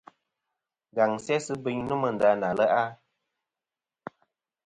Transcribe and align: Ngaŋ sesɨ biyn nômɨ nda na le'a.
Ngaŋ 0.91 1.11
sesɨ 1.25 1.53
biyn 1.63 1.79
nômɨ 1.87 2.07
nda 2.13 2.29
na 2.41 2.49
le'a. 2.59 2.83